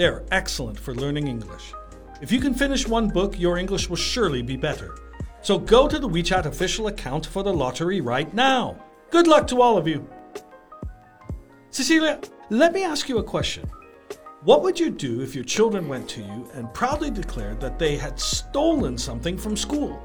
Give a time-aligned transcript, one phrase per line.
[0.00, 1.72] They are excellent for learning English.
[2.20, 4.94] If you can finish one book, your English will surely be better.
[5.42, 8.76] So go to the WeChat official account for the lottery right now.
[9.10, 10.06] Good luck to all of you.
[11.70, 12.18] Cecilia,
[12.50, 13.64] let me ask you a question.
[14.44, 17.96] What would you do if your children went to you and proudly declared that they
[17.96, 20.00] had stolen something from school?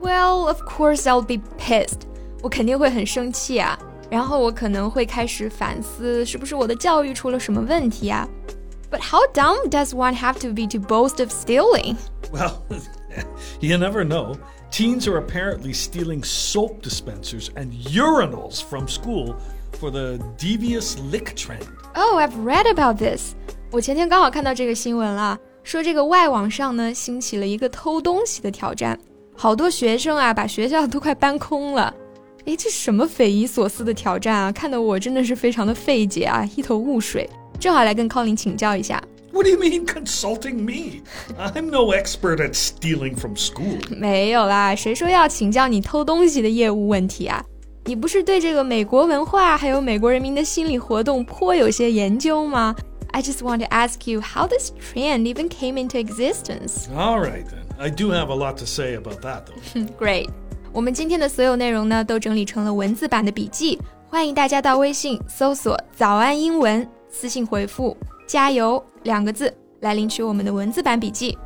[0.00, 2.06] Well, of course I'll be pissed.
[2.42, 3.78] 我肯定会很生气啊，
[4.10, 8.28] 然后我可能会开始反思，是不是我的教育出了什么问题啊
[8.90, 11.96] ？But how dumb does one have to be to boast of stealing?
[12.32, 12.62] Well,
[13.60, 14.36] you never know.
[14.70, 19.36] Teens are apparently stealing soap dispensers and urinals from school
[19.72, 21.66] for the devious lick trend.
[21.94, 23.34] Oh, I've read about this.
[23.70, 28.98] 我前天刚好看到这个新闻了，说这个外网上呢兴起了一个偷东西的挑战，
[29.36, 31.92] 好多学生啊把学校都快搬空了。
[32.44, 34.52] 诶，这什么匪夷所思的挑战啊！
[34.52, 37.28] 看得我真的是非常的费解啊，一头雾水。
[37.58, 39.02] 正好来跟 Colin 请教一下。
[39.32, 41.02] What do you mean consulting me?
[41.36, 43.78] I'm no expert at stealing from school.
[43.90, 47.44] 没有啦，谁说要请教你偷东西的业务问题啊？
[47.86, 52.76] 你不是对这个美国文化还有美国人民的心理活动颇有些研究吗？
[53.10, 56.88] I just want to ask you how this trend even came into existence.
[56.96, 57.64] All right then.
[57.78, 59.86] I do have a lot to say about that though.
[59.98, 60.28] Great.
[60.72, 63.78] 我们今天的所有内容呢，都整理成了文字版的笔记，
[64.08, 71.36] 欢迎大家到微信搜索“早安英文”， 私信回复“加油”两个字来领取我们的文字版笔记。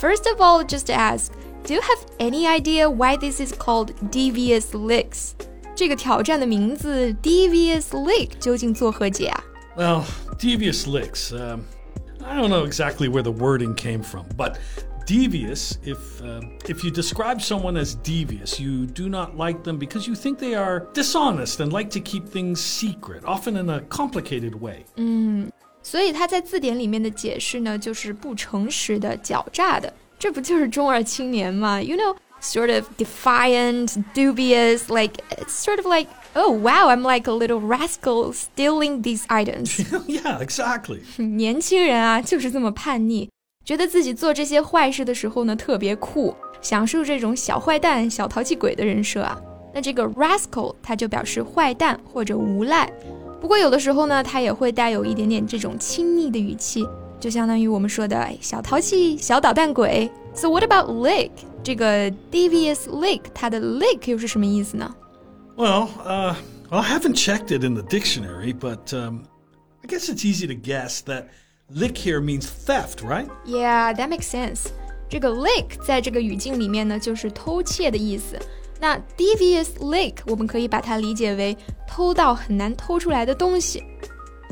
[0.00, 1.32] First of all, just ask,
[1.64, 5.32] do you have any idea why this is called devious licks？
[5.74, 9.44] 这个挑战的名字 devious lick 究竟作何解啊？
[9.76, 10.02] Well,
[10.38, 11.32] devious licks.
[11.32, 11.60] Um,
[12.24, 14.56] I don't know exactly where the wording came from, but
[15.06, 20.06] devious if uh, if you describe someone as devious you do not like them because
[20.06, 24.54] you think they are dishonest and like to keep things secret often in a complicated
[24.60, 25.50] way 嗯
[25.82, 37.26] 所以它在字典里面的解释呢就是不诚实的狡诈的这不就是中二青年吗 you know sort of defiant dubious like it's sort of like oh wow i'm like
[37.26, 43.28] a little rascal stealing these items yeah exactly 年轻人啊就是这么叛逆
[43.68, 49.38] 觉得自己做这些坏事的时候呢，特别酷，享受这种小坏蛋、小淘气鬼的人设啊。
[49.74, 52.90] 那这个 rascal 它就表示坏蛋或者无赖，
[53.42, 56.88] 不过有的时候呢，它也会带有一点点这种亲昵的语气，
[57.20, 60.10] 就相当于我们说的小淘气、小捣蛋鬼。
[60.32, 61.30] So what about lick？
[61.62, 64.94] 这个 devious lick，它的 lick 又是什么意思呢？
[65.58, 66.34] Well, uh,
[66.70, 69.24] I haven't checked it in the dictionary, but um,
[69.82, 71.24] I guess it's easy to guess that.
[71.74, 73.28] Lick here means theft, right?
[73.44, 74.68] Yeah, that makes sense.
[75.08, 78.38] 这个 lick 在这个语境里面呢，就是偷窃的意思。
[78.80, 81.56] 那 devious lick 我们可以把它理解为
[81.86, 83.82] 偷到很难偷出来的东西。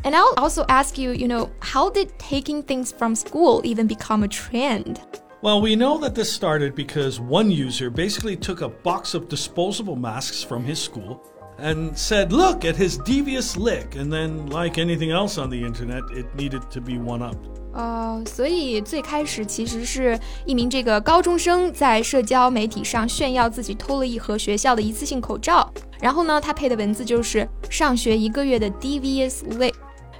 [0.02, 4.22] And I'll also ask you, you know, how did taking things from school even become
[4.22, 4.96] a trend?
[5.42, 9.96] Well, we know that this started because one user basically took a box of disposable
[9.96, 11.20] masks from his school
[11.57, 13.95] and said, Look at his devious lick.
[13.95, 17.37] And then, like anything else on the internet, it needed to be one up.
[17.73, 29.73] 哦，所以最开始其实是一名这个高中生在社交媒体上炫耀自己偷了一盒学校的一次性口罩，然后呢，他配的文字就是上学一个月的 devious lick，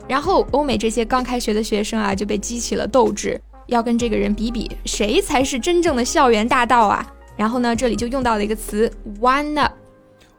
[0.08, 3.38] 然后欧美这些刚开学的学生啊就被激起了斗志，
[3.68, 7.06] 要跟这个人比比谁才是真正的校园大盗啊！
[7.36, 8.90] 然后呢，这里就用到了一个词
[9.20, 9.74] one up。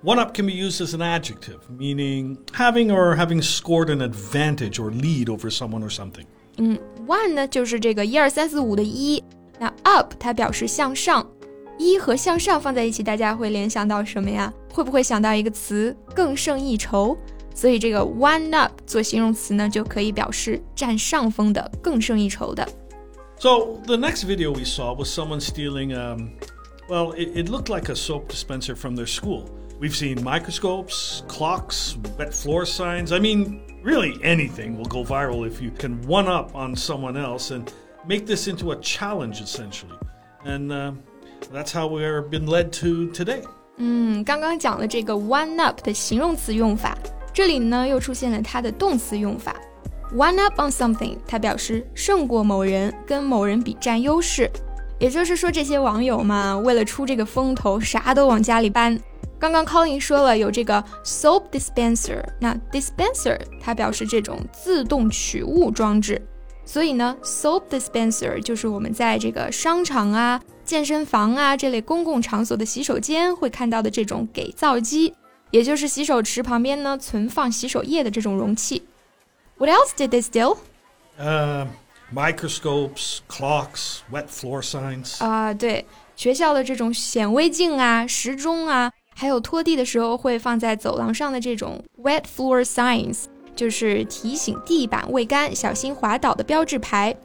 [0.03, 4.80] one up can be used as an adjective, meaning having or having scored an advantage
[4.80, 6.25] or lead over someone or something.
[6.57, 9.24] 嗯，one 呢就是这个一二三四五的一，
[9.59, 11.27] 那 up 它表示向上，
[11.77, 14.54] 一和向上放在一起，大家会联想到什么呀？
[14.71, 17.18] 会不会想到一个词更胜一筹？
[17.54, 22.68] 所以这个 one up 做形容词呢，就可以表示占上风的、更胜一筹的。
[23.39, 26.30] So the next video we saw was someone stealing, um,
[26.88, 29.45] well, it, it looked like a soap dispenser from their school.
[29.81, 33.12] We've seen microscopes, clocks, wet floor signs.
[33.12, 37.54] I mean, really anything will go viral if you can one up on someone else
[37.54, 37.71] and
[38.07, 39.94] make this into a challenge, essentially.
[40.44, 40.94] And uh,
[41.54, 43.44] that's how we've been led to today.
[43.77, 46.98] 嗯，刚刚讲了这个 one up 的形容词用法，
[47.31, 49.56] 这里呢又出现了它的动词用法。
[50.12, 54.50] one up on something，它表示胜过某人，跟某人比占优势。
[54.98, 59.00] 也就是说，这些网友嘛，为了出这个风头，啥都往家里搬。
[59.42, 66.21] 刚刚 Colin 说了有这个 soap dispenser，那 dispenser 它表示这种自动取物装置，
[66.65, 75.13] 所以呢，soap dispenser 就是我们在这个商场啊、健身房啊这类公共场所的洗手间会看到的这种给皂机，
[75.51, 78.83] 也就是洗手池旁边呢存放洗手液的这种容器。
[79.57, 80.57] What else did they steal?
[81.19, 81.68] Uh,
[82.13, 85.24] microscopes, clocks, wet floor signs.
[85.24, 93.24] 啊，对，学校的这种显微镜啊、时钟啊， 还有拖地的时候会放在走廊上的这种 wet floor signs，
[93.56, 97.15] 就是提醒地板未干、小心滑倒的标志牌。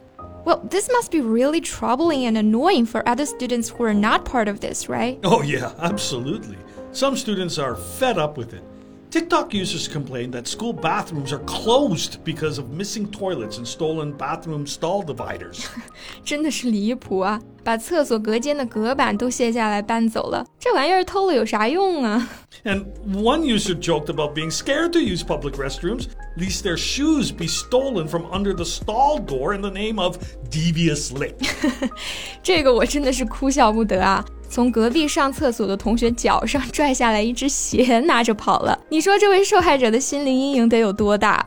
[0.45, 4.49] Well, this must be really troubling and annoying for other students who are not part
[4.49, 5.17] of this, right?
[5.23, 6.57] Oh, yeah, absolutely.
[6.91, 8.61] Some students are fed up with it.
[9.09, 14.65] TikTok users complain that school bathrooms are closed because of missing toilets and stolen bathroom
[14.65, 15.67] stall dividers.
[16.25, 17.39] 真的是离谱啊！
[17.63, 22.27] 把厕所隔间的隔板都卸下来搬走了，这玩意儿偷了有啥用啊？
[22.63, 28.07] And one user joked about being scared to use public restrooms, lest their shoes be stolen
[28.07, 30.17] from under the stall door in the name of
[30.49, 31.35] devious lick.
[32.41, 34.25] 这个我真的是哭笑不得啊！
[34.49, 38.79] 从隔壁上厕所的同学脚上拽下来一只鞋，拿着跑了。
[38.89, 41.45] 你说这位受害者的心灵阴影得有多大？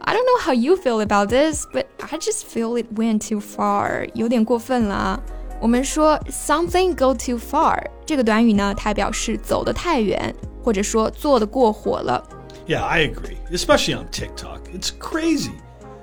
[0.00, 3.40] I don't know how you feel about this, but I just feel it went too
[3.40, 5.20] far，有点过分了啊。
[5.60, 12.22] 我们说 something go too far 这个短语呢，它表示走得太远，或者说做得过火了。
[12.66, 14.60] Yeah, I agree, especially on TikTok.
[14.74, 15.52] It's crazy.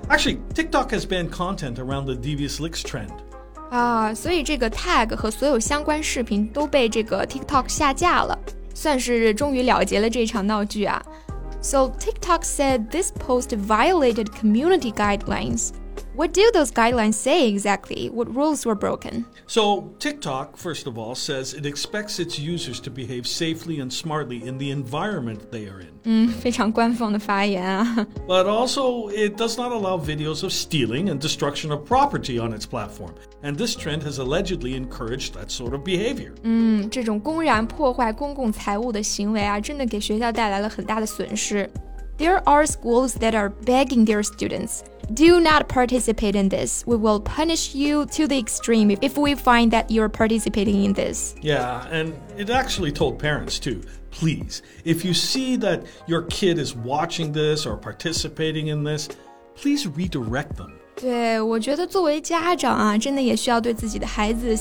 [0.08, 3.10] Actually, TikTok has banned content around the devious licks trend.
[3.70, 8.38] 啊，所以这个 tag 和所有相关视频都被这个 TikTok 下架了，
[8.74, 11.02] 算是终于了结了这场闹剧啊。
[11.62, 15.70] So TikTok said this post violated community guidelines.
[16.16, 18.10] What do those guidelines say exactly?
[18.10, 19.24] What rules were broken?
[19.46, 24.46] So, TikTok, first of all, says it expects its users to behave safely and smartly
[24.46, 25.88] in the environment they are in.
[26.04, 28.06] 嗯，非常官方的发言啊。
[28.26, 33.12] But also, it does not allow videos of stealing and destruction of property on its platform.
[33.42, 36.32] And this trend has allegedly encouraged that sort of behavior.
[36.42, 41.70] 嗯，这种公然破坏公共财物的行为啊，真的给学校带来了很大的损失。
[42.18, 44.80] There are schools that are begging their students
[45.12, 46.84] do not participate in this.
[46.86, 51.34] We will punish you to the extreme if we find that you're participating in this.
[51.42, 53.82] Yeah, and it actually told parents too.
[54.10, 59.08] Please, if you see that your kid is watching this or participating in this,
[59.54, 60.72] please redirect them.
[60.94, 64.56] 对，我觉得作为家长啊，真的也需要对自己的孩子，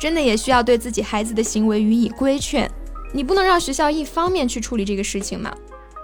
[0.00, 2.70] 真的也需要对自己孩子的行为予以规劝。
[3.14, 5.54] 你不能让学校一方面去处理这个事情嘛。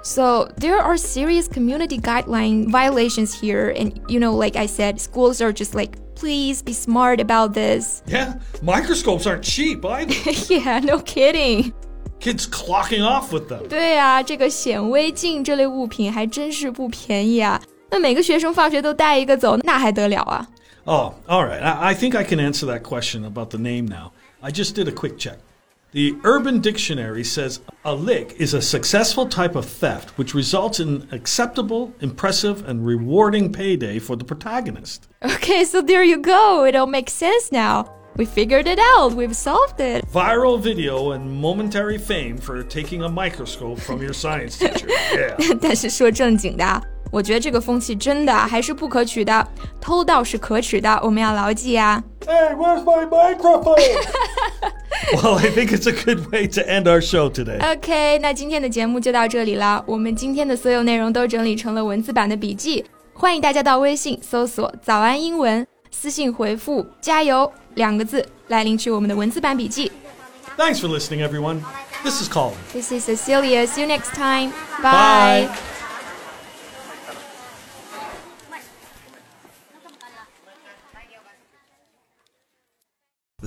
[0.02, 3.74] so there are serious community guideline violations here.
[3.76, 8.02] And, you know, like I said, schools are just like, please be smart about this.
[8.06, 10.14] Yeah, microscopes aren't cheap either.
[10.52, 11.72] yeah, no kidding.
[12.20, 13.66] Kids clocking off with them.
[13.68, 17.60] 对啊，这个显微镜这类物品还真是不便宜啊。
[17.90, 20.46] 那每个学生放学都带一个走，那还得了啊？
[20.86, 21.62] Oh, all right.
[21.62, 24.12] I, I think I can answer that question about the name now.
[24.40, 25.38] I just did a quick check.
[25.92, 31.06] The Urban Dictionary says a lick is a successful type of theft which results in
[31.12, 35.06] acceptable, impressive, and rewarding payday for the protagonist.
[35.22, 36.64] Okay, so there you go.
[36.64, 37.86] It all makes sense now.
[38.16, 39.12] We figured it out.
[39.14, 40.04] We've solved it.
[40.12, 44.88] Viral video and momentary fame for taking a microscope from your science teacher.
[45.12, 45.56] Yeah.
[45.60, 49.46] 但是说正经的，我觉得这个风气真的还是不可取的。
[49.80, 52.02] 偷盗是可耻的，我们要牢记啊。
[52.26, 53.78] Hey, where's my microphone?
[55.14, 57.58] well, I think it's a good way to end our show today.
[57.60, 59.82] OK，那今天的节目就到这里了。
[59.86, 69.90] 我们今天的所有内容都整理成了文字版的笔记，欢迎大家到微信搜索“早安英文”，私信回复“加油”两个字来领取我们的文字版笔记。
[70.56, 71.62] Thanks for listening, everyone.
[72.04, 72.54] This is Colin.
[72.72, 73.66] This is Cecilia.
[73.66, 74.52] See you next time.
[74.80, 75.48] Bye.
[75.48, 75.77] Bye.